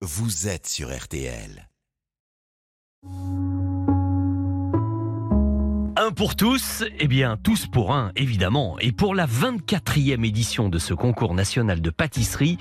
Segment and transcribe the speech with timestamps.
[0.00, 1.68] vous êtes sur RTL.
[6.00, 8.76] Un pour tous, eh bien tous pour un, évidemment.
[8.78, 12.56] Et pour la 24e édition de ce concours national de pâtisserie,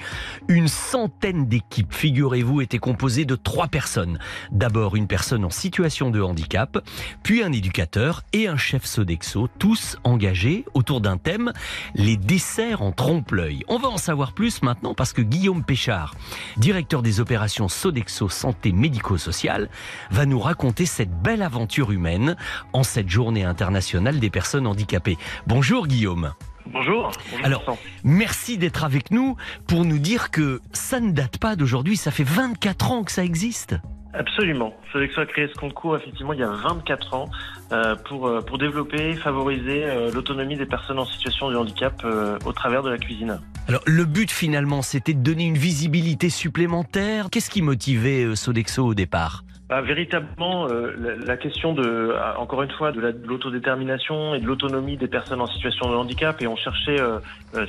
[0.47, 4.17] une centaine d'équipes, figurez-vous, étaient composées de trois personnes.
[4.51, 6.83] D'abord une personne en situation de handicap,
[7.21, 11.53] puis un éducateur et un chef Sodexo, tous engagés autour d'un thème,
[11.93, 13.63] les desserts en trompe-l'œil.
[13.67, 16.15] On va en savoir plus maintenant parce que Guillaume Péchard,
[16.57, 19.69] directeur des opérations Sodexo Santé Médico-Sociale,
[20.09, 22.35] va nous raconter cette belle aventure humaine
[22.73, 25.17] en cette journée internationale des personnes handicapées.
[25.45, 26.33] Bonjour Guillaume.
[26.67, 27.11] Bonjour.
[27.43, 32.11] Alors, merci d'être avec nous pour nous dire que ça ne date pas d'aujourd'hui, ça
[32.11, 33.75] fait 24 ans que ça existe.
[34.13, 34.73] Absolument.
[34.91, 37.29] Sodexo a créé ce concours effectivement il y a 24 ans
[37.71, 42.03] euh, pour, euh, pour développer, favoriser euh, l'autonomie des personnes en situation de handicap
[42.45, 43.39] au travers de la cuisine.
[43.67, 47.27] Alors le but finalement c'était de donner une visibilité supplémentaire.
[47.29, 49.43] Qu'est-ce qui motivait Sodexo au départ?
[49.69, 54.95] Bah, véritablement, euh, la, question de, euh, encore une fois, de l'autodétermination et de l'autonomie
[54.95, 57.19] des personnes en situation de handicap, et on cherchait, euh,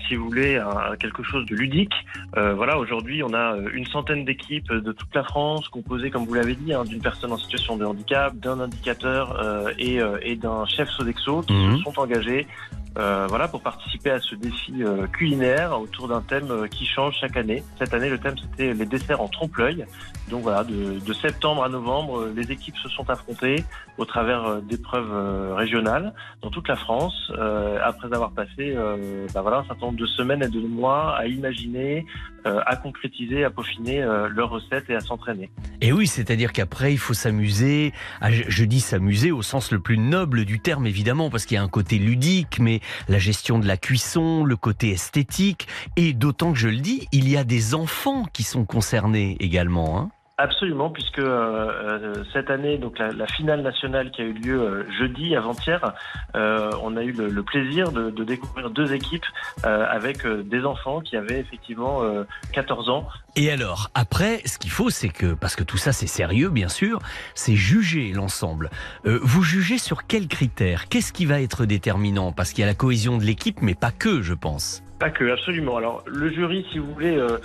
[0.06, 0.62] si vous voulez,
[1.00, 1.94] quelque chose de ludique.
[2.34, 6.54] voilà, aujourd'hui, on a une centaine d'équipes de toute la France, composées, comme vous l'avez
[6.54, 9.36] dit, hein, d'une personne en situation de handicap, d'un indicateur
[9.78, 11.78] et, et d'un chef Sodexo qui Mhm.
[11.78, 12.46] se sont engagés
[12.98, 17.16] euh, voilà, pour participer à ce défi euh, culinaire autour d'un thème euh, qui change
[17.20, 17.62] chaque année.
[17.78, 19.84] Cette année, le thème c'était les desserts en trompe-l'œil.
[20.30, 23.64] Donc voilà, de, de septembre à novembre, euh, les équipes se sont affrontées
[23.96, 27.32] au travers euh, d'épreuves euh, régionales dans toute la France,
[27.82, 28.74] après avoir passé
[29.34, 32.06] bah voilà, un certain nombre de semaines et de mois à imaginer,
[32.44, 34.00] à concrétiser, à peaufiner
[34.30, 35.50] leurs recettes et à s'entraîner.
[35.80, 37.92] Et oui, c'est-à-dire qu'après il faut s'amuser.
[38.22, 41.62] Je dis s'amuser au sens le plus noble du terme évidemment, parce qu'il y a
[41.62, 45.66] un côté ludique, mais la gestion de la cuisson, le côté esthétique,
[45.96, 49.98] et d'autant que je le dis, il y a des enfants qui sont concernés également.
[49.98, 50.10] Hein.
[50.40, 54.60] Absolument, puisque euh, euh, cette année, donc la, la finale nationale qui a eu lieu
[54.60, 55.94] euh, jeudi, avant-hier,
[56.36, 59.26] euh, on a eu le, le plaisir de, de découvrir deux équipes
[59.66, 62.22] euh, avec euh, des enfants qui avaient effectivement euh,
[62.52, 63.08] 14 ans.
[63.34, 66.68] Et alors, après, ce qu'il faut, c'est que, parce que tout ça c'est sérieux, bien
[66.68, 67.00] sûr,
[67.34, 68.70] c'est juger l'ensemble.
[69.04, 70.88] Vous jugez sur quels critères?
[70.88, 72.30] Qu'est-ce qui va être déterminant?
[72.30, 74.84] Parce qu'il y a la cohésion de l'équipe, mais pas que, je pense.
[74.98, 75.76] Pas que, absolument.
[75.76, 77.38] Alors, le jury, si vous voulez, euh,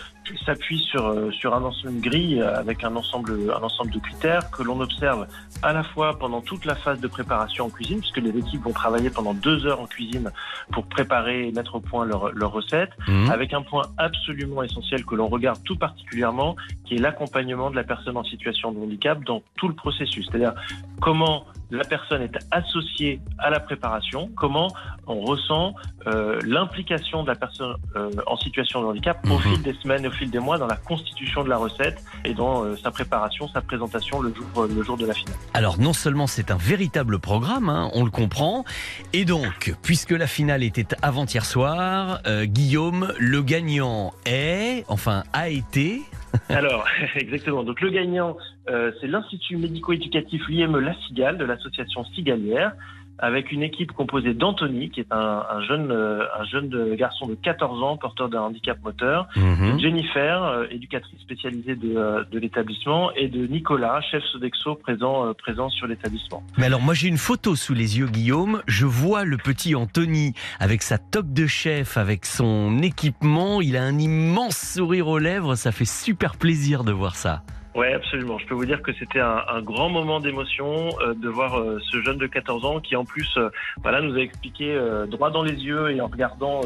[0.45, 3.99] s'appuie sur euh, sur un ensemble une grille euh, avec un ensemble un ensemble de
[3.99, 5.27] critères que l'on observe
[5.61, 8.71] à la fois pendant toute la phase de préparation en cuisine, puisque les équipes vont
[8.71, 10.31] travailler pendant deux heures en cuisine
[10.71, 13.29] pour préparer et mettre au point leurs leur recettes, Mhm.
[13.29, 17.83] avec un point absolument essentiel que l'on regarde tout particulièrement, qui est l'accompagnement de la
[17.83, 20.25] personne en situation de handicap dans tout le processus.
[20.29, 20.53] C'est-à-dire
[21.01, 24.67] comment la personne est associée à la préparation, comment
[25.07, 25.73] on ressent
[26.05, 29.39] euh, l'implication de la personne euh, en situation de handicap au Mhm.
[29.41, 32.63] fil des semaines au fil des mois dans la constitution de la recette et dans
[32.63, 35.35] euh, sa préparation, sa présentation le jour, le jour de la finale.
[35.55, 38.65] Alors non seulement c'est un véritable programme, hein, on le comprend,
[39.11, 46.03] et donc, puisque la finale était avant-hier soir, Guillaume, le gagnant est, enfin a été,
[46.49, 46.85] Alors,
[47.15, 47.63] exactement.
[47.63, 48.37] Donc le gagnant,
[48.69, 52.73] euh, c'est l'Institut médico-éducatif l'IME La Cigale de l'association Cigalière,
[53.19, 57.35] avec une équipe composée d'Anthony, qui est un, un jeune, euh, un jeune garçon de
[57.35, 59.75] 14 ans, porteur d'un handicap moteur, Mhm.
[59.75, 65.33] de Jennifer, euh, éducatrice spécialisée de, euh, de l'établissement, et de Nicolas, chef Sodexo présent,
[65.35, 66.43] présent sur l'établissement.
[66.57, 70.33] Mais alors moi j'ai une photo sous les yeux Guillaume, je vois le petit Anthony
[70.59, 75.55] avec sa toque de chef, avec son équipement, il a un immense sourire aux lèvres,
[75.55, 77.43] ça fait super plaisir de voir ça.
[77.75, 78.37] Ouais, absolument.
[78.37, 81.79] Je peux vous dire que c'était un, un grand moment d'émotion euh, de voir euh,
[81.91, 83.49] ce jeune de 14 ans qui, en plus, euh,
[83.81, 86.61] voilà, nous a expliqué euh, droit dans les yeux et en regardant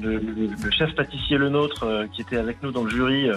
[0.00, 3.28] le, le- chef pâtissier le nôtre qui était avec nous dans le jury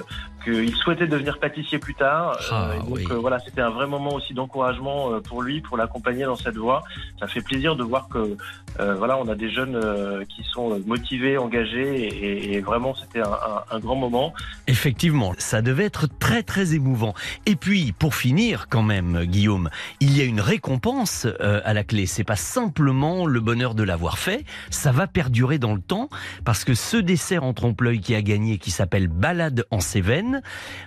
[0.44, 2.38] qu'il souhaitait devenir pâtissier plus tard.
[2.52, 3.07] Ah, et donc oui.
[3.12, 6.57] euh, voilà, c'était un vrai moment aussi d'encouragement euh, pour lui, pour l'accompagner dans cette
[6.57, 6.84] voie.
[7.19, 8.38] Ça fait plaisir de voir que
[8.80, 13.19] euh, voilà, on a des jeunes euh, qui sont motivés, engagés et, et vraiment c'était
[13.19, 14.34] un, un- un grand moment.
[14.68, 17.13] Effectivement, ça devait être très très émouvant.
[17.45, 19.69] Et puis, pour finir, quand même, Guillaume,
[20.00, 22.06] il y a une récompense euh, à la clé.
[22.06, 26.10] C'est pas simplement le bonheur de l'avoir fait, ça va perdurer dans le temps,
[26.45, 30.31] parce que ce dessert en trompe-l'œil qui a gagné, qui s'appelle Balade en Cévennes,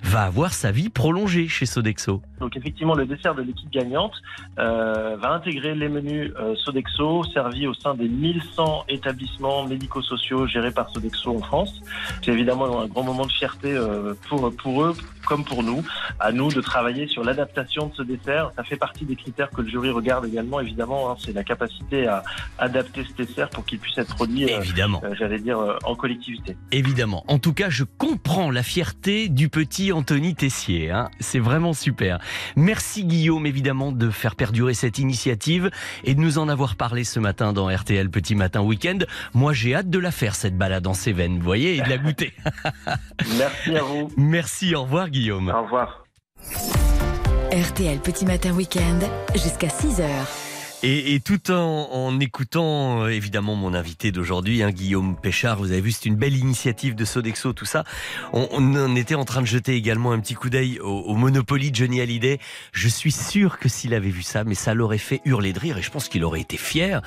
[0.03, 2.23] va avoir sa vie prolongée chez Sodexo.
[2.41, 4.15] Donc effectivement, le dessert de l'équipe gagnante
[4.59, 10.73] euh, va intégrer les menus euh, Sodexo servis au sein des 1100 établissements médico-sociaux gérés
[10.73, 11.81] par Sodexo en France.
[12.23, 14.95] C'est évidemment un grand moment de fierté euh, pour, pour eux,
[15.25, 15.85] comme pour nous.
[16.21, 18.51] À nous de travailler sur l'adaptation de ce dessert.
[18.57, 21.11] Ça fait partie des critères que le jury regarde également, évidemment.
[21.11, 21.17] Hein.
[21.25, 22.23] c'est la capacité à
[22.59, 25.01] adapter ce dessert pour qu'il puisse être produit, euh, évidemment.
[25.05, 26.57] Euh, j'allais dire, euh, en collectivité.
[26.73, 27.25] Évidemment.
[27.29, 30.91] En tout cas, je comprends la fierté du petit Anthony Tessier.
[30.91, 31.11] Hein.
[31.21, 32.19] C'est vraiment super.
[32.57, 35.71] Merci Guillaume, évidemment, de faire perdurer cette initiative
[36.05, 38.99] et de nous en avoir parlé ce matin dans RTL Petit Matin Week-end.
[39.33, 41.99] Moi, j'ai hâte de la faire, cette balade en Cévennes, vous voyez, et de la
[41.99, 42.33] goûter.
[43.39, 44.11] Merci à vous.
[44.17, 45.49] Merci, au revoir Guillaume.
[45.49, 46.03] Au revoir.
[47.53, 48.99] RTL Petit Matin Week-end
[49.35, 50.44] jusqu'à 6h.
[50.87, 55.93] Et, tout en, écoutant euh, évidemment mon invité d'aujourd'hui, hein, Guillaume Péchard, vous avez vu,
[55.93, 57.85] c'est une belle initiative de Sodexo, tout ça.
[58.35, 61.77] On, on, était en train de jeter également un petit coup d'œil au, Monopoly de
[61.77, 62.39] Johnny Hallyday.
[62.73, 65.79] Je suis sûr que s'il avait vu ça, mais ça l'aurait fait hurler de rire
[65.79, 67.01] et je pense qu'il aurait été fier.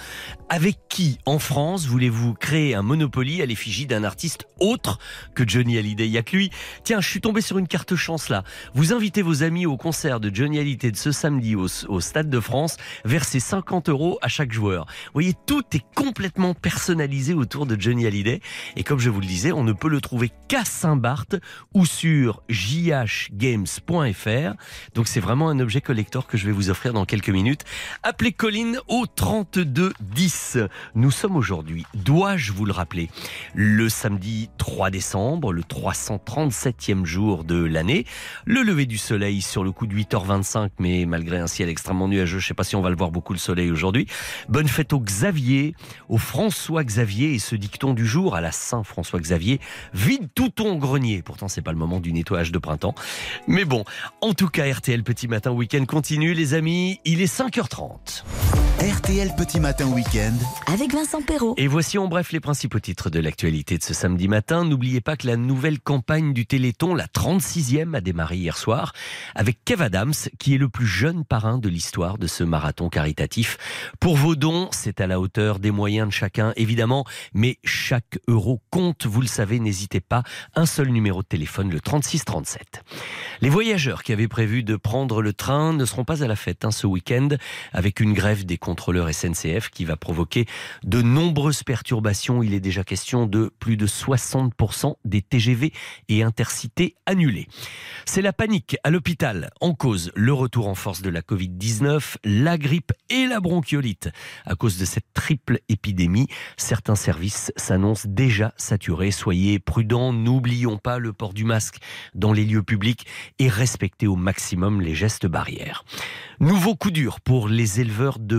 [0.49, 4.97] Avec qui, en France, voulez-vous créer un Monopoly à l'effigie d'un artiste autre
[5.35, 6.07] que Johnny Hallyday?
[6.07, 6.49] Il y a que lui.
[6.83, 8.43] Tiens, je suis tombé sur une carte chance là.
[8.73, 12.31] Vous invitez vos amis au concert de Johnny Hallyday de ce samedi au, au Stade
[12.31, 14.85] de France, versez 5 50 euros à chaque joueur.
[15.07, 18.39] Vous voyez, tout est complètement personnalisé autour de Johnny Hallyday.
[18.77, 21.35] Et comme je vous le disais, on ne peut le trouver qu'à Saint-Barth
[21.73, 23.73] ou sur jhgames.fr.
[24.95, 27.65] Donc c'est vraiment un objet collector que je vais vous offrir dans quelques minutes.
[28.03, 30.59] Appelez Colline au 32 10.
[30.95, 33.09] Nous sommes aujourd'hui, dois-je vous le rappeler,
[33.53, 38.05] le samedi 3 décembre, le 337e jour de l'année.
[38.45, 42.39] Le lever du soleil sur le coup de 8h25, mais malgré un ciel extrêmement nuageux,
[42.39, 44.07] je ne sais pas si on va le voir beaucoup le soleil aujourd'hui.
[44.49, 45.75] Bonne fête au Xavier,
[46.09, 49.59] au François Xavier et ce dicton du jour à la Saint François Xavier.
[49.93, 51.21] Vide tout ton grenier.
[51.21, 52.95] Pourtant, c'est pas le moment du nettoyage de printemps.
[53.47, 53.83] Mais bon,
[54.21, 56.99] en tout cas, RTL Petit Matin Week-end continue, les amis.
[57.05, 58.66] Il est 5h30.
[58.79, 60.35] RTL Petit Matin Week-end.
[60.71, 61.55] Avec Vincent Perrault.
[61.57, 64.65] Et voici en bref les principaux titres de l'actualité de ce samedi matin.
[64.65, 68.93] N'oubliez pas que la nouvelle campagne du Téléthon, la 36e, a démarré hier soir
[69.33, 73.57] avec Kev Adams, qui est le plus jeune parrain de l'histoire de ce marathon caritatif.
[73.99, 77.03] Pour vos dons, c'est à la hauteur des moyens de chacun, évidemment,
[77.33, 80.21] mais chaque euro compte, vous le savez, n'hésitez pas.
[80.53, 82.83] Un seul numéro de téléphone, le 3637.
[83.41, 86.63] Les voyageurs qui avaient prévu de prendre le train ne seront pas à la fête
[86.63, 87.29] hein, ce week-end
[87.73, 90.45] avec une grève des contrôleur SNCF qui va provoquer
[90.83, 92.43] de nombreuses perturbations.
[92.43, 95.71] Il est déjà question de plus de 60% des TGV
[96.09, 97.47] et intercités annulés.
[98.05, 99.51] C'est la panique à l'hôpital.
[99.61, 104.09] En cause, le retour en force de la Covid-19, la grippe et la bronchiolite.
[104.45, 106.27] À cause de cette triple épidémie,
[106.57, 109.11] certains services s'annoncent déjà saturés.
[109.11, 111.77] Soyez prudents, n'oublions pas le port du masque
[112.15, 113.07] dans les lieux publics
[113.39, 115.85] et respectez au maximum les gestes barrières.
[116.41, 118.35] Nouveau coup dur pour les éleveurs de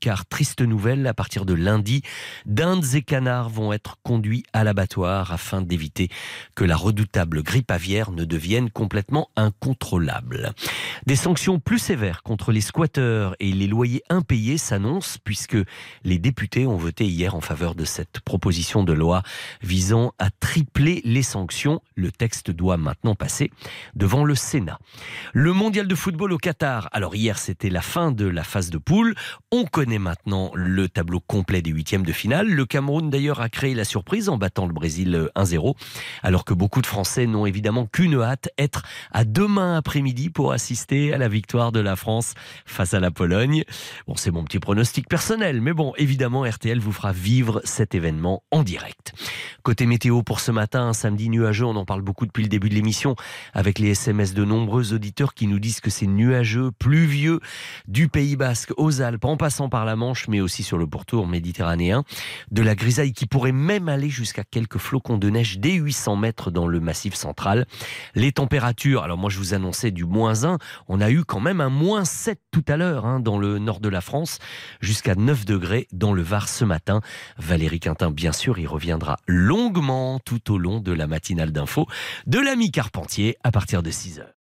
[0.00, 2.02] car triste nouvelle, à partir de lundi,
[2.44, 6.08] dindes et canards vont être conduits à l'abattoir afin d'éviter
[6.54, 10.52] que la redoutable grippe aviaire ne devienne complètement incontrôlable.
[11.06, 15.58] Des sanctions plus sévères contre les squatteurs et les loyers impayés s'annoncent puisque
[16.04, 19.22] les députés ont voté hier en faveur de cette proposition de loi
[19.62, 21.80] visant à tripler les sanctions.
[21.94, 23.50] Le texte doit maintenant passer
[23.94, 24.78] devant le Sénat.
[25.32, 26.88] Le mondial de football au Qatar.
[26.92, 29.14] Alors Hier, c'était la fin de la phase de poule.
[29.58, 32.46] On connaît maintenant le tableau complet des huitièmes de finale.
[32.46, 35.74] Le Cameroun, d'ailleurs, a créé la surprise en battant le Brésil 1-0,
[36.22, 38.82] alors que beaucoup de Français n'ont évidemment qu'une hâte, être
[39.12, 42.34] à demain après-midi pour assister à la victoire de la France
[42.66, 43.64] face à la Pologne.
[44.06, 48.42] Bon, c'est mon petit pronostic personnel, mais bon, évidemment, RTL vous fera vivre cet événement
[48.50, 49.14] en direct.
[49.62, 52.68] Côté météo pour ce matin, un samedi nuageux, on en parle beaucoup depuis le début
[52.68, 53.16] de l'émission,
[53.54, 57.40] avec les SMS de nombreux auditeurs qui nous disent que c'est nuageux, pluvieux,
[57.88, 62.02] du Pays Basque aux Alpes, passant par la Manche, mais aussi sur le pourtour méditerranéen.
[62.50, 66.50] De la grisaille qui pourrait même aller jusqu'à quelques flocons de neige dès 800 mètres
[66.50, 67.64] dans le massif central.
[68.16, 71.60] Les températures, alors moi je vous annonçais du moins 1, on a eu quand même
[71.60, 74.40] un moins 7 tout à l'heure hein, dans le nord de la France,
[74.80, 77.00] jusqu'à 9 degrés dans le Var ce matin.
[77.38, 81.86] Valérie Quintin, bien sûr, y reviendra longuement tout au long de la matinale d'info
[82.26, 84.36] de l'ami Carpentier à partir de 6 heures.